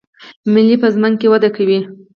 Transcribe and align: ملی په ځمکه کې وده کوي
ملی 0.53 0.75
په 0.81 0.87
ځمکه 0.95 1.17
کې 1.19 1.27
وده 1.31 1.49
کوي 1.55 1.79